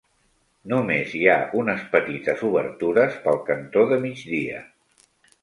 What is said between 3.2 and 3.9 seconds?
pel cantó